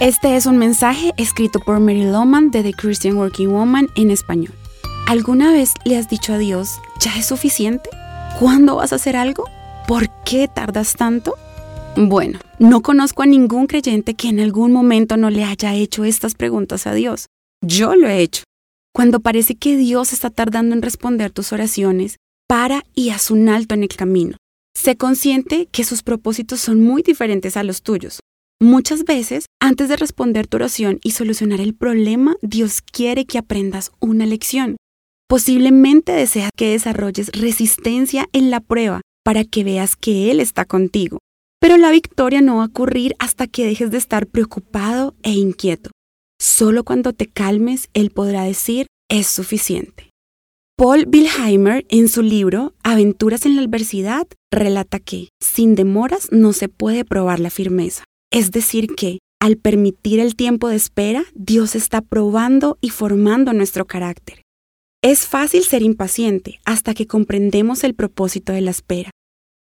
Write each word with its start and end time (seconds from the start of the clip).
Este 0.00 0.34
es 0.34 0.46
un 0.46 0.58
mensaje 0.58 1.12
escrito 1.16 1.60
por 1.60 1.78
Mary 1.78 2.04
Loman 2.04 2.50
de 2.50 2.64
The 2.64 2.72
Christian 2.72 3.16
Working 3.16 3.50
Woman 3.50 3.86
en 3.94 4.10
español. 4.10 4.52
¿Alguna 5.06 5.52
vez 5.52 5.72
le 5.84 5.96
has 5.96 6.08
dicho 6.08 6.32
a 6.32 6.38
Dios, 6.38 6.80
ya 6.98 7.16
es 7.16 7.26
suficiente? 7.26 7.90
¿Cuándo 8.40 8.76
vas 8.76 8.92
a 8.92 8.96
hacer 8.96 9.16
algo? 9.16 9.44
¿Por 9.86 10.08
qué 10.24 10.48
tardas 10.48 10.94
tanto? 10.94 11.36
Bueno, 11.96 12.40
no 12.58 12.82
conozco 12.82 13.22
a 13.22 13.26
ningún 13.26 13.68
creyente 13.68 14.14
que 14.14 14.28
en 14.28 14.40
algún 14.40 14.72
momento 14.72 15.16
no 15.16 15.30
le 15.30 15.44
haya 15.44 15.74
hecho 15.74 16.02
estas 16.04 16.34
preguntas 16.34 16.88
a 16.88 16.92
Dios. 16.92 17.26
Yo 17.62 17.94
lo 17.94 18.08
he 18.08 18.18
hecho. 18.18 18.42
Cuando 18.92 19.20
parece 19.20 19.54
que 19.54 19.76
Dios 19.76 20.12
está 20.12 20.28
tardando 20.28 20.74
en 20.74 20.82
responder 20.82 21.30
tus 21.30 21.52
oraciones, 21.52 22.16
para 22.48 22.82
y 22.94 23.10
haz 23.10 23.30
un 23.30 23.48
alto 23.48 23.74
en 23.74 23.84
el 23.84 23.90
camino. 23.90 24.36
Sé 24.76 24.96
consciente 24.96 25.68
que 25.70 25.84
sus 25.84 26.02
propósitos 26.02 26.60
son 26.60 26.82
muy 26.82 27.02
diferentes 27.02 27.56
a 27.56 27.62
los 27.62 27.82
tuyos. 27.82 28.18
Muchas 28.60 29.04
veces, 29.04 29.46
antes 29.64 29.88
de 29.88 29.96
responder 29.96 30.46
tu 30.46 30.58
oración 30.58 31.00
y 31.02 31.12
solucionar 31.12 31.58
el 31.58 31.74
problema, 31.74 32.36
Dios 32.42 32.82
quiere 32.82 33.24
que 33.24 33.38
aprendas 33.38 33.92
una 33.98 34.26
lección. 34.26 34.76
Posiblemente 35.26 36.12
desea 36.12 36.50
que 36.54 36.72
desarrolles 36.72 37.30
resistencia 37.32 38.28
en 38.34 38.50
la 38.50 38.60
prueba 38.60 39.00
para 39.24 39.42
que 39.44 39.64
veas 39.64 39.96
que 39.96 40.30
Él 40.30 40.40
está 40.40 40.66
contigo. 40.66 41.16
Pero 41.60 41.78
la 41.78 41.90
victoria 41.90 42.42
no 42.42 42.56
va 42.56 42.64
a 42.64 42.66
ocurrir 42.66 43.14
hasta 43.18 43.46
que 43.46 43.64
dejes 43.64 43.90
de 43.90 43.96
estar 43.96 44.26
preocupado 44.26 45.14
e 45.22 45.30
inquieto. 45.30 45.88
Solo 46.38 46.84
cuando 46.84 47.14
te 47.14 47.26
calmes, 47.26 47.88
Él 47.94 48.10
podrá 48.10 48.44
decir, 48.44 48.86
es 49.08 49.28
suficiente. 49.28 50.10
Paul 50.76 51.08
Wilheimer, 51.10 51.86
en 51.88 52.08
su 52.08 52.20
libro 52.20 52.74
Aventuras 52.82 53.46
en 53.46 53.56
la 53.56 53.62
Adversidad, 53.62 54.26
relata 54.52 54.98
que, 54.98 55.28
sin 55.42 55.74
demoras, 55.74 56.30
no 56.32 56.52
se 56.52 56.68
puede 56.68 57.06
probar 57.06 57.40
la 57.40 57.48
firmeza. 57.48 58.04
Es 58.30 58.50
decir, 58.50 58.88
que 58.94 59.20
al 59.44 59.58
permitir 59.58 60.20
el 60.20 60.36
tiempo 60.36 60.70
de 60.70 60.76
espera, 60.76 61.26
Dios 61.34 61.74
está 61.74 62.00
probando 62.00 62.78
y 62.80 62.88
formando 62.88 63.52
nuestro 63.52 63.84
carácter. 63.84 64.40
Es 65.02 65.26
fácil 65.26 65.64
ser 65.64 65.82
impaciente 65.82 66.60
hasta 66.64 66.94
que 66.94 67.06
comprendemos 67.06 67.84
el 67.84 67.92
propósito 67.92 68.54
de 68.54 68.62
la 68.62 68.70
espera. 68.70 69.10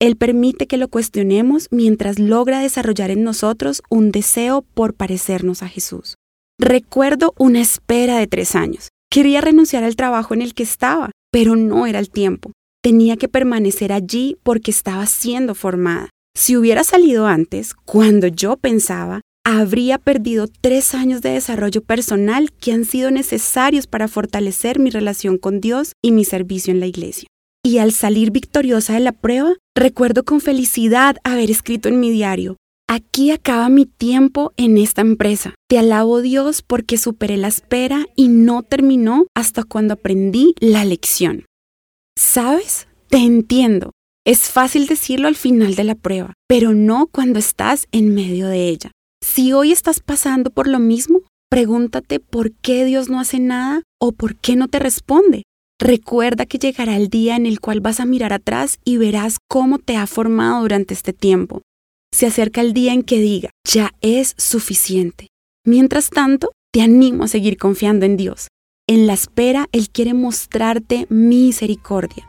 Él 0.02 0.18
permite 0.18 0.68
que 0.68 0.76
lo 0.76 0.90
cuestionemos 0.90 1.70
mientras 1.72 2.20
logra 2.20 2.60
desarrollar 2.60 3.10
en 3.10 3.24
nosotros 3.24 3.82
un 3.90 4.12
deseo 4.12 4.64
por 4.64 4.96
parecernos 4.96 5.64
a 5.64 5.70
Jesús. 5.70 6.16
Recuerdo 6.60 7.34
una 7.38 7.62
espera 7.62 8.18
de 8.18 8.28
tres 8.28 8.56
años. 8.56 8.90
Quería 9.10 9.40
renunciar 9.40 9.86
al 9.86 9.96
trabajo 9.96 10.34
en 10.34 10.42
el 10.42 10.56
que 10.56 10.64
estaba, 10.64 11.12
pero 11.32 11.56
no 11.56 11.88
era 11.88 12.00
el 12.00 12.10
tiempo. 12.10 12.52
Tenía 12.84 13.16
que 13.16 13.30
permanecer 13.30 13.94
allí 13.94 14.36
porque 14.44 14.72
estaba 14.72 15.06
siendo 15.06 15.56
formada. 15.56 16.10
Si 16.36 16.58
hubiera 16.58 16.84
salido 16.84 17.28
antes, 17.28 17.74
cuando 17.74 18.28
yo 18.28 18.58
pensaba, 18.58 19.22
habría 19.58 19.98
perdido 19.98 20.48
tres 20.48 20.94
años 20.94 21.22
de 21.22 21.32
desarrollo 21.32 21.82
personal 21.82 22.52
que 22.52 22.72
han 22.72 22.86
sido 22.86 23.10
necesarios 23.10 23.88
para 23.88 24.08
fortalecer 24.08 24.78
mi 24.78 24.92
relación 24.92 25.40
con 25.40 25.60
Dios 25.60 25.94
y 26.04 26.12
mi 26.12 26.24
servicio 26.24 26.72
en 26.72 26.80
la 26.80 26.86
iglesia. 26.86 27.28
Y 27.64 27.80
al 27.80 27.92
salir 27.92 28.30
victoriosa 28.30 28.94
de 28.94 29.00
la 29.00 29.12
prueba, 29.12 29.56
recuerdo 29.76 30.24
con 30.24 30.40
felicidad 30.40 31.18
haber 31.24 31.50
escrito 31.50 31.90
en 31.90 32.00
mi 32.00 32.12
diario, 32.12 32.58
aquí 32.88 33.32
acaba 33.32 33.70
mi 33.70 33.88
tiempo 33.88 34.54
en 34.56 34.78
esta 34.78 35.02
empresa. 35.02 35.56
Te 35.68 35.80
alabo 35.80 36.22
Dios 36.22 36.62
porque 36.62 36.98
superé 36.98 37.36
la 37.38 37.48
espera 37.48 38.06
y 38.16 38.28
no 38.28 38.62
terminó 38.62 39.26
hasta 39.36 39.64
cuando 39.64 39.96
aprendí 39.96 40.54
la 40.60 40.86
lección. 40.86 41.46
¿Sabes? 42.16 42.88
Te 43.10 43.18
entiendo. 43.18 43.92
Es 44.26 44.52
fácil 44.52 44.86
decirlo 44.86 45.28
al 45.28 45.36
final 45.36 45.74
de 45.74 45.86
la 45.86 45.96
prueba, 45.96 46.34
pero 46.48 46.74
no 46.74 47.08
cuando 47.08 47.40
estás 47.40 47.88
en 47.92 48.14
medio 48.14 48.48
de 48.48 48.70
ella. 48.70 48.92
Si 49.32 49.54
hoy 49.54 49.72
estás 49.72 50.00
pasando 50.00 50.50
por 50.50 50.68
lo 50.68 50.80
mismo, 50.80 51.22
pregúntate 51.52 52.20
por 52.20 52.52
qué 52.52 52.84
Dios 52.84 53.10
no 53.10 53.20
hace 53.20 53.40
nada 53.40 53.84
o 54.02 54.12
por 54.12 54.36
qué 54.36 54.56
no 54.56 54.68
te 54.68 54.80
responde. 54.80 55.44
Recuerda 55.80 56.48
que 56.48 56.58
llegará 56.58 56.98
el 56.98 57.10
día 57.10 57.36
en 57.36 57.46
el 57.46 57.60
cual 57.60 57.80
vas 57.80 58.00
a 58.00 58.06
mirar 58.06 58.34
atrás 58.34 58.80
y 58.84 58.98
verás 58.98 59.38
cómo 59.48 59.78
te 59.78 59.98
ha 59.98 60.08
formado 60.08 60.62
durante 60.64 60.96
este 60.96 61.14
tiempo. 61.14 61.62
Se 62.12 62.26
acerca 62.26 62.62
el 62.62 62.74
día 62.74 62.92
en 62.92 63.04
que 63.04 63.20
diga, 63.20 63.52
ya 63.64 63.92
es 64.02 64.34
suficiente. 64.36 65.28
Mientras 65.64 66.10
tanto, 66.10 66.50
te 66.74 66.82
animo 66.82 67.26
a 67.26 67.28
seguir 67.28 67.58
confiando 67.58 68.08
en 68.08 68.18
Dios. 68.18 68.48
En 68.88 69.06
la 69.06 69.14
espera, 69.14 69.68
Él 69.72 69.90
quiere 69.90 70.16
mostrarte 70.16 71.06
misericordia. 71.10 72.28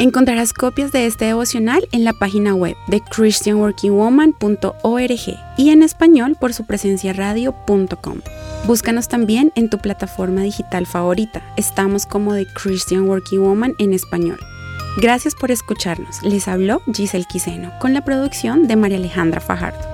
Encontrarás 0.00 0.52
copias 0.54 0.92
de 0.92 1.04
este 1.04 1.26
devocional 1.26 1.86
en 1.92 2.04
la 2.04 2.14
página 2.14 2.54
web 2.54 2.74
de 2.86 3.02
christianworkingwoman.org 3.02 5.38
y 5.58 5.68
en 5.68 5.82
español 5.82 6.38
por 6.40 6.54
su 6.54 6.64
presencia 6.64 7.12
radio.com. 7.12 8.22
Búscanos 8.66 9.08
también 9.08 9.52
en 9.56 9.68
tu 9.68 9.76
plataforma 9.76 10.40
digital 10.40 10.86
favorita. 10.86 11.42
Estamos 11.58 12.06
como 12.06 12.32
The 12.32 12.46
Christian 12.46 13.10
Working 13.10 13.42
Woman 13.42 13.74
en 13.78 13.92
español. 13.92 14.38
Gracias 14.96 15.34
por 15.34 15.50
escucharnos. 15.50 16.22
Les 16.22 16.48
habló 16.48 16.80
Giselle 16.94 17.26
Quiseno 17.26 17.70
con 17.78 17.92
la 17.92 18.02
producción 18.02 18.68
de 18.68 18.76
María 18.76 18.96
Alejandra 18.96 19.42
Fajardo. 19.42 19.89